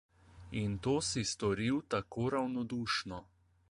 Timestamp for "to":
0.87-0.95